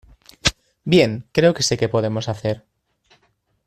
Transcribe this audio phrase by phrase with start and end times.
[0.93, 2.65] Bien, creo que sé qué podemos hacer.